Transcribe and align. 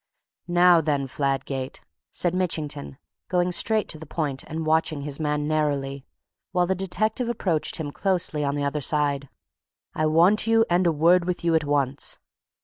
"Now 0.47 0.81
then, 0.81 1.05
Fladgate!" 1.05 1.81
said 2.11 2.33
Mitchington, 2.33 2.97
going 3.29 3.51
straight 3.51 3.87
to 3.89 3.99
the 3.99 4.07
point 4.07 4.43
and 4.47 4.65
watching 4.65 5.03
his 5.03 5.19
man 5.19 5.47
narrowly, 5.47 6.07
while 6.53 6.65
the 6.65 6.73
detective 6.73 7.29
approached 7.29 7.75
him 7.75 7.91
closely 7.91 8.43
on 8.43 8.55
the 8.55 8.63
other 8.63 8.81
side. 8.81 9.29
"I 9.93 10.07
want 10.07 10.47
you 10.47 10.65
and 10.71 10.87
a 10.87 10.91
word 10.91 11.25
with 11.25 11.43
you 11.43 11.53
at 11.53 11.65
once. 11.65 12.17